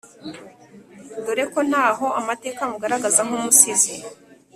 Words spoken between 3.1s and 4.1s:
nk’umusizi